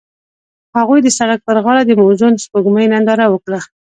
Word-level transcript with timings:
هغوی 0.77 0.99
د 1.03 1.07
سړک 1.17 1.39
پر 1.47 1.57
غاړه 1.63 1.81
د 1.85 1.91
موزون 2.01 2.33
سپوږمۍ 2.43 2.85
ننداره 2.93 3.25
وکړه. 3.29 3.59